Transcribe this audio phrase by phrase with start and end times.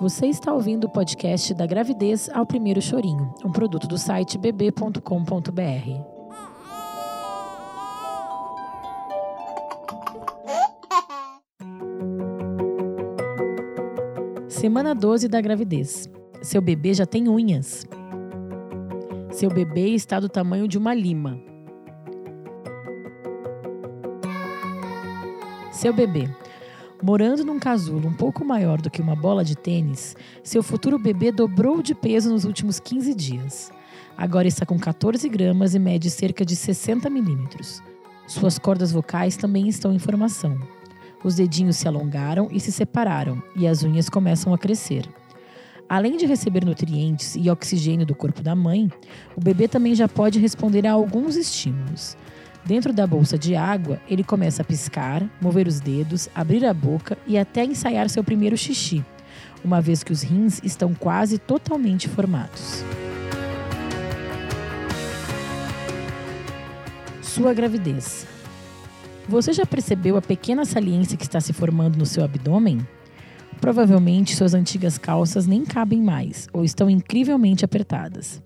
[0.00, 5.00] Você está ouvindo o podcast da gravidez ao primeiro chorinho, um produto do site bb.com.br.
[14.48, 16.08] Semana 12 da gravidez.
[16.40, 17.86] Seu bebê já tem unhas.
[19.30, 21.38] Seu bebê está do tamanho de uma lima.
[25.70, 26.26] Seu bebê
[27.02, 30.14] Morando num casulo um pouco maior do que uma bola de tênis,
[30.44, 33.72] seu futuro bebê dobrou de peso nos últimos 15 dias.
[34.18, 37.82] Agora está com 14 gramas e mede cerca de 60 milímetros.
[38.26, 40.58] Suas cordas vocais também estão em formação.
[41.24, 45.08] Os dedinhos se alongaram e se separaram, e as unhas começam a crescer.
[45.88, 48.90] Além de receber nutrientes e oxigênio do corpo da mãe,
[49.34, 52.14] o bebê também já pode responder a alguns estímulos.
[52.64, 57.16] Dentro da bolsa de água, ele começa a piscar, mover os dedos, abrir a boca
[57.26, 59.04] e até ensaiar seu primeiro xixi,
[59.64, 62.84] uma vez que os rins estão quase totalmente formados.
[67.22, 68.26] Sua gravidez.
[69.28, 72.86] Você já percebeu a pequena saliência que está se formando no seu abdômen?
[73.60, 78.42] Provavelmente suas antigas calças nem cabem mais ou estão incrivelmente apertadas.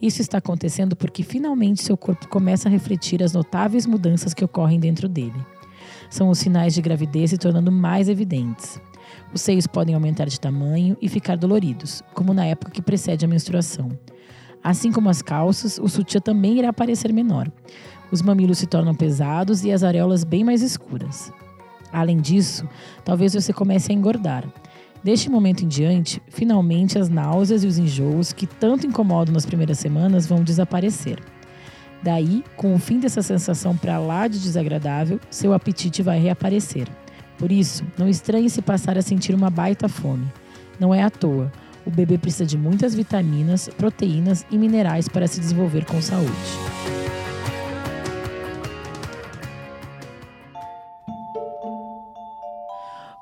[0.00, 4.78] Isso está acontecendo porque finalmente seu corpo começa a refletir as notáveis mudanças que ocorrem
[4.78, 5.44] dentro dele.
[6.08, 8.80] São os sinais de gravidez se tornando mais evidentes.
[9.32, 13.28] Os seios podem aumentar de tamanho e ficar doloridos, como na época que precede a
[13.28, 13.90] menstruação.
[14.62, 17.50] Assim como as calças, o sutiã também irá parecer menor.
[18.10, 21.32] Os mamilos se tornam pesados e as areolas bem mais escuras.
[21.92, 22.68] Além disso,
[23.04, 24.44] talvez você comece a engordar.
[25.08, 29.78] Deste momento em diante, finalmente as náuseas e os enjoos que tanto incomodam nas primeiras
[29.78, 31.18] semanas vão desaparecer.
[32.02, 36.86] Daí, com o fim dessa sensação para lá de desagradável, seu apetite vai reaparecer.
[37.38, 40.30] Por isso, não estranhe se passar a sentir uma baita fome.
[40.78, 41.50] Não é à toa.
[41.86, 46.97] O bebê precisa de muitas vitaminas, proteínas e minerais para se desenvolver com saúde.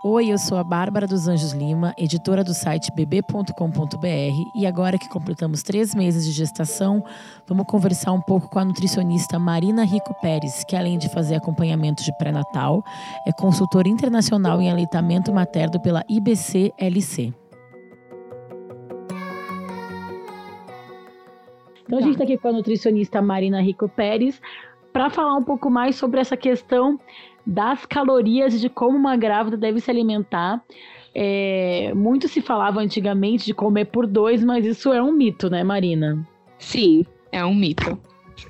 [0.09, 5.09] Oi, eu sou a Bárbara dos Anjos Lima, editora do site bb.com.br e agora que
[5.09, 7.03] completamos três meses de gestação,
[7.45, 12.05] vamos conversar um pouco com a nutricionista Marina Rico Pérez, que além de fazer acompanhamento
[12.05, 12.85] de pré-natal,
[13.27, 17.35] é consultora internacional em aleitamento materno pela IBC-LC.
[21.85, 24.41] Então a gente está aqui com a nutricionista Marina Rico Pérez
[24.97, 26.99] para falar um pouco mais sobre essa questão
[27.47, 30.65] das calorias e de como uma grávida deve se alimentar.
[31.15, 35.63] É, muito se falava antigamente de comer por dois, mas isso é um mito, né,
[35.63, 36.27] Marina?
[36.59, 38.01] Sim, é um mito.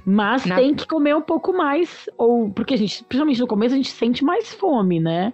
[0.05, 0.55] Mas na...
[0.55, 3.91] tem que comer um pouco mais, ou porque a gente, principalmente no começo, a gente
[3.91, 5.33] sente mais fome, né?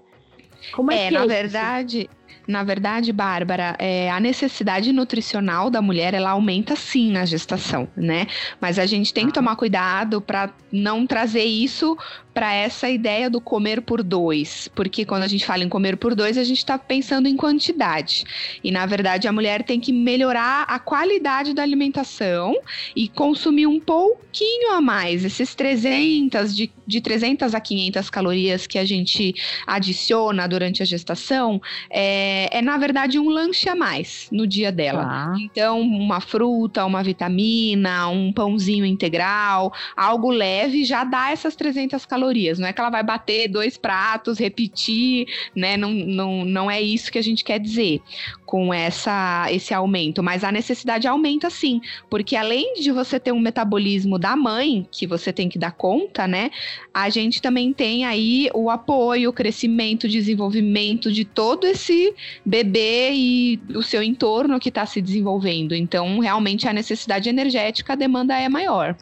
[0.74, 2.21] Como é, é que na é verdade, isso?
[2.46, 8.26] Na verdade, Bárbara, é, a necessidade nutricional da mulher ela aumenta sim na gestação, né?
[8.60, 11.96] Mas a gente tem que tomar cuidado para não trazer isso
[12.34, 16.14] para essa ideia do comer por dois, porque quando a gente fala em comer por
[16.14, 18.24] dois, a gente está pensando em quantidade.
[18.64, 22.56] E na verdade, a mulher tem que melhorar a qualidade da alimentação
[22.96, 25.24] e consumir um pouquinho a mais.
[25.24, 29.34] Esses 300, de, de 300 a 500 calorias que a gente
[29.66, 31.60] adiciona durante a gestação,
[31.90, 35.06] é, é na verdade um lanche a mais no dia dela.
[35.08, 35.34] Ah.
[35.40, 42.58] Então, uma fruta, uma vitamina, um pãozinho integral, algo leve já dá essas 300 calorias.
[42.58, 45.26] Não é que ela vai bater dois pratos, repetir,
[45.56, 45.76] né?
[45.76, 48.02] Não, não, não é isso que a gente quer dizer
[48.44, 50.22] com essa, esse aumento.
[50.22, 55.06] Mas a necessidade aumenta sim, porque além de você ter um metabolismo da mãe, que
[55.06, 56.50] você tem que dar conta, né?
[56.92, 63.10] A gente também tem aí o apoio, o crescimento, o desenvolvimento de todo esse bebê
[63.12, 65.74] e o seu entorno que está se desenvolvendo.
[65.74, 68.96] Então, realmente, a necessidade energética, a demanda é maior.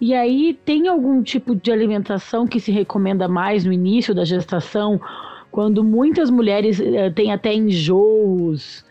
[0.00, 5.00] E aí, tem algum tipo de alimentação que se recomenda mais no início da gestação,
[5.50, 8.84] quando muitas mulheres eh, têm até enjoos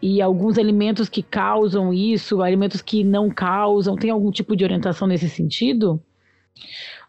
[0.00, 3.96] e alguns alimentos que causam isso, alimentos que não causam?
[3.96, 6.02] Tem algum tipo de orientação nesse sentido?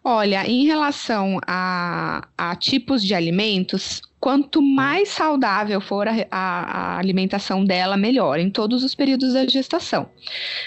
[0.03, 6.97] Olha, em relação a, a tipos de alimentos, quanto mais saudável for a, a, a,
[6.97, 10.09] alimentação dela, melhor, em todos os períodos da gestação.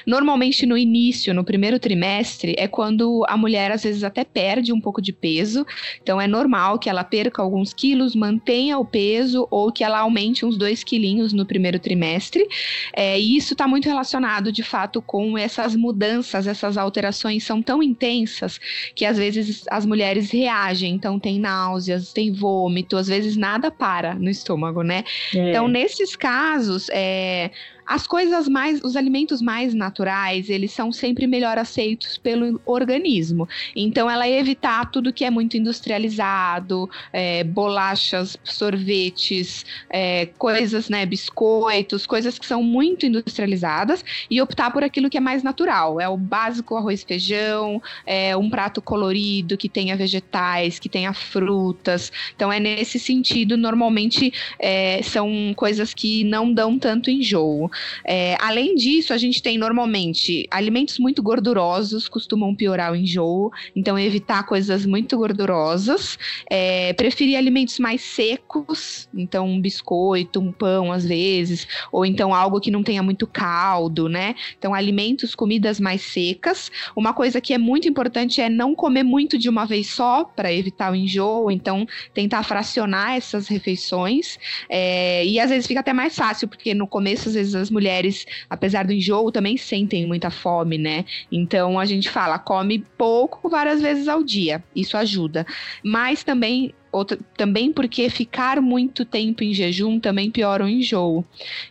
[0.06, 4.80] Normalmente, no início, no primeiro trimestre, é quando a mulher às vezes até perde um
[4.80, 5.66] pouco de peso,
[6.02, 10.46] então é normal que ela perca alguns quilos, mantenha o peso ou que ela aumente
[10.46, 12.46] uns dois quilinhos no primeiro trimestre.
[12.94, 17.82] É, e isso está muito relacionado, de fato, com essas mudanças, essas alterações são tão
[17.82, 18.58] intensas
[18.94, 24.14] que às vezes as mulheres reagem, então tem náuseas, tem vômito, às vezes nada para
[24.14, 25.02] no estômago, né?
[25.34, 25.50] É.
[25.50, 27.50] Então, nesses casos, é,
[27.86, 33.48] as coisas mais, os alimentos mais naturais, eles são sempre melhor aceitos pelo organismo.
[33.74, 42.06] Então, ela evitar tudo que é muito industrializado, é, bolachas, sorvetes, é, coisas, né, biscoitos,
[42.06, 46.00] coisas que são muito industrializadas e optar por aquilo que é mais natural.
[46.00, 51.12] É o básico arroz e feijão, é um prato colorido que tenha vegetais, que tenha
[51.12, 52.12] frutas.
[52.34, 57.70] Então, é nesse sentido, normalmente é, são coisas que não dão tanto enjoo.
[58.04, 63.98] É, além disso, a gente tem normalmente alimentos muito gordurosos, costumam piorar o enjoo, então
[63.98, 66.18] evitar coisas muito gordurosas.
[66.50, 72.60] É, preferir alimentos mais secos, então um biscoito, um pão às vezes, ou então algo
[72.60, 74.34] que não tenha muito caldo, né?
[74.58, 76.70] Então, alimentos, comidas mais secas.
[76.94, 80.52] Uma coisa que é muito importante é não comer muito de uma vez só, para
[80.52, 84.38] evitar o enjoo, então tentar fracionar essas refeições.
[84.68, 88.26] É, e às vezes fica até mais fácil, porque no começo, às vezes, as mulheres,
[88.48, 91.04] apesar do enjoo, também sentem muita fome, né?
[91.30, 94.62] Então a gente fala, come pouco várias vezes ao dia.
[94.74, 95.46] Isso ajuda.
[95.82, 101.24] Mas também outra, também porque ficar muito tempo em jejum também piora o enjoo.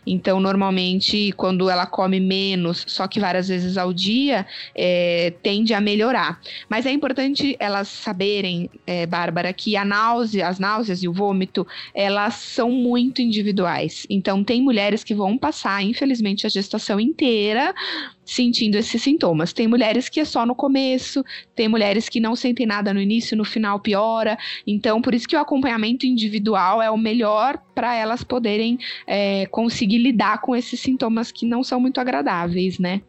[0.04, 5.80] Então, normalmente, quando ela come menos, só que várias vezes ao dia, é, tende a
[5.80, 6.40] melhorar.
[6.68, 11.66] Mas é importante elas saberem, é, Bárbara, que a náusea, as náuseas e o vômito,
[11.94, 14.04] elas são muito individuais.
[14.10, 17.72] Então, tem mulheres que vão passar, infelizmente, a gestação inteira
[18.24, 19.52] sentindo esses sintomas.
[19.52, 21.24] Tem mulheres que é só no começo,
[21.54, 24.38] tem mulheres que não sentem nada no início, no final piora.
[24.66, 29.98] Então, por isso que o acompanhamento individual é o melhor para elas poderem é, conseguir
[29.98, 33.02] lidar com esses sintomas que não são muito agradáveis, né?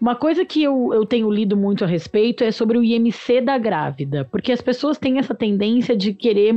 [0.00, 3.58] Uma coisa que eu, eu tenho lido muito a respeito é sobre o IMC da
[3.58, 6.54] grávida, porque as pessoas têm essa tendência de querer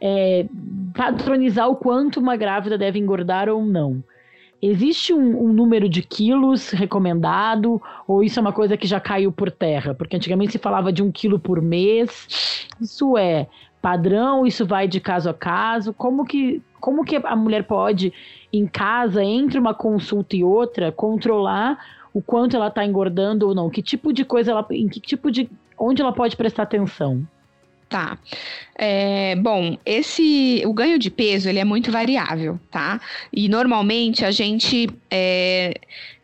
[0.00, 0.46] é,
[0.96, 4.02] padronizar o quanto uma grávida deve engordar ou não.
[4.62, 9.32] Existe um, um, número de quilos recomendado ou isso é uma coisa que já caiu
[9.32, 9.94] por terra?
[9.94, 12.66] Porque antigamente se falava de um quilo por mês.
[12.78, 13.46] Isso é
[13.80, 14.46] padrão?
[14.46, 15.94] Isso vai de caso a caso?
[15.94, 18.12] Como que, como que a mulher pode,
[18.52, 21.78] em casa, entre uma consulta e outra, controlar
[22.12, 23.70] o quanto ela está engordando ou não?
[23.70, 25.48] Que tipo de coisa ela, em que tipo de,
[25.78, 27.26] onde ela pode prestar atenção?
[27.90, 28.16] Tá.
[28.78, 33.00] É, bom, esse o ganho de peso ele é muito variável, tá?
[33.32, 35.74] E normalmente a gente é,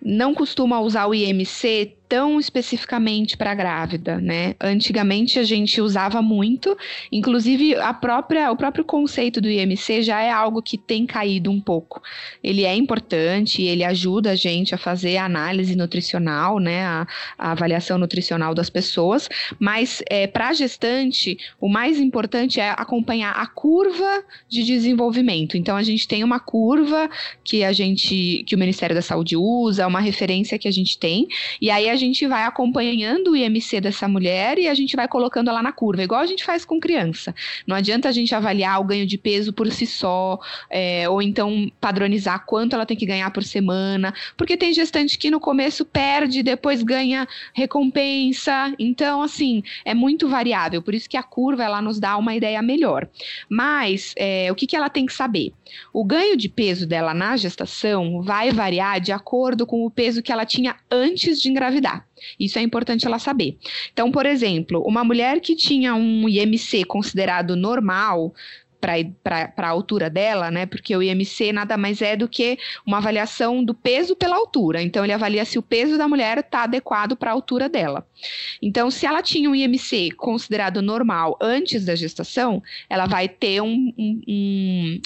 [0.00, 4.54] não costuma usar o IMC tão especificamente para grávida, né?
[4.60, 6.76] Antigamente a gente usava muito,
[7.10, 11.60] inclusive a própria, o próprio conceito do IMC já é algo que tem caído um
[11.60, 12.02] pouco.
[12.42, 16.84] Ele é importante, ele ajuda a gente a fazer a análise nutricional, né?
[16.84, 17.06] A,
[17.38, 19.28] a avaliação nutricional das pessoas,
[19.58, 25.56] mas é, para gestante o mais importante é acompanhar a curva de desenvolvimento.
[25.56, 27.10] Então a gente tem uma curva
[27.42, 31.26] que a gente, que o Ministério da Saúde usa, uma referência que a gente tem,
[31.60, 35.08] e aí a a gente vai acompanhando o IMC dessa mulher e a gente vai
[35.08, 37.34] colocando ela na curva, igual a gente faz com criança.
[37.66, 40.38] Não adianta a gente avaliar o ganho de peso por si só,
[40.68, 45.30] é, ou então padronizar quanto ela tem que ganhar por semana, porque tem gestante que
[45.30, 48.74] no começo perde, depois ganha recompensa.
[48.78, 50.82] Então, assim, é muito variável.
[50.82, 53.08] Por isso que a curva ela nos dá uma ideia melhor.
[53.48, 55.54] Mas é, o que, que ela tem que saber?
[55.94, 60.30] O ganho de peso dela na gestação vai variar de acordo com o peso que
[60.30, 61.85] ela tinha antes de engravidar
[62.38, 63.56] Isso é importante ela saber.
[63.92, 68.34] Então, por exemplo, uma mulher que tinha um IMC considerado normal,
[69.22, 70.66] para a altura dela, né?
[70.66, 74.82] Porque o IMC nada mais é do que uma avaliação do peso pela altura.
[74.82, 78.06] Então, ele avalia se o peso da mulher está adequado para a altura dela.
[78.62, 83.92] Então, se ela tinha um IMC considerado normal antes da gestação, ela vai ter um,
[83.98, 85.00] um, um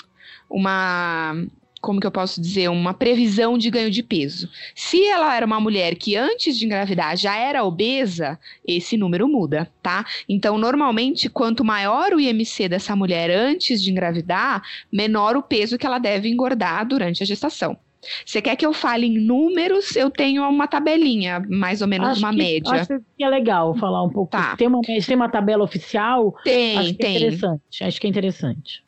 [0.51, 1.47] uma
[1.81, 4.49] como que eu posso dizer, uma previsão de ganho de peso.
[4.75, 9.71] Se ela era uma mulher que antes de engravidar já era obesa, esse número muda,
[9.83, 10.05] tá?
[10.29, 15.87] Então, normalmente, quanto maior o IMC dessa mulher antes de engravidar, menor o peso que
[15.87, 17.77] ela deve engordar durante a gestação.
[18.25, 19.95] Você quer que eu fale em números?
[19.95, 22.73] Eu tenho uma tabelinha, mais ou menos acho uma que, média.
[22.73, 24.33] Acho que é legal falar um pouco.
[24.33, 24.57] Tá.
[24.57, 26.35] Tem, uma, tem uma tabela oficial?
[26.43, 27.15] Tem, acho tem.
[27.15, 27.85] É interessante.
[27.85, 28.83] Acho que é interessante.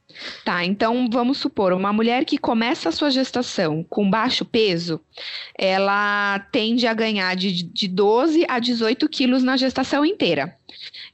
[0.44, 5.00] Tá, então vamos supor, uma mulher que começa a sua gestação com baixo peso,
[5.58, 10.56] ela tende a ganhar de, de 12 a 18 quilos na gestação inteira.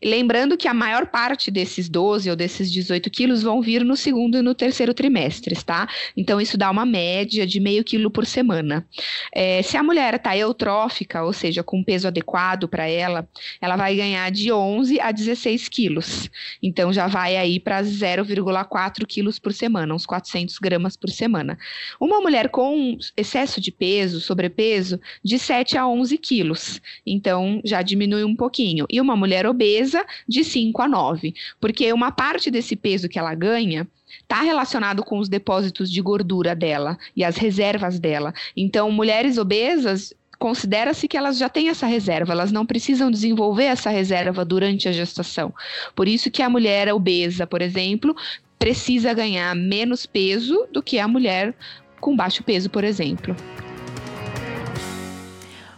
[0.02, 4.38] Lembrando que a maior parte desses 12 ou desses 18 quilos vão vir no segundo
[4.38, 5.88] e no terceiro trimestres, tá?
[6.16, 8.86] Então, isso dá uma média de meio quilo por semana.
[9.32, 13.28] É, se a mulher está eutrófica, ou seja, com peso adequado para ela,
[13.60, 16.30] ela vai ganhar de 11 a 16 quilos.
[16.62, 21.58] Então, já vai aí para 0,4 4 quilos por semana, uns 400 gramas por semana.
[21.98, 26.80] Uma mulher com excesso de peso, sobrepeso, de 7 a 11 quilos.
[27.04, 28.86] Então, já diminui um pouquinho.
[28.88, 31.34] E uma mulher obesa, de 5 a 9.
[31.60, 33.84] Porque uma parte desse peso que ela ganha
[34.22, 38.32] está relacionado com os depósitos de gordura dela e as reservas dela.
[38.56, 43.90] Então, mulheres obesas considera-se que elas já têm essa reserva, elas não precisam desenvolver essa
[43.90, 45.52] reserva durante a gestação.
[45.94, 48.14] Por isso que a mulher obesa, por exemplo,
[48.58, 51.54] precisa ganhar menos peso do que a mulher
[52.00, 53.34] com baixo peso, por exemplo.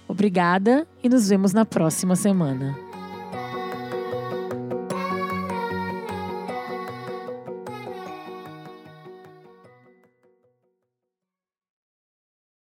[0.09, 2.90] Obrigada e nos vemos na próxima semana.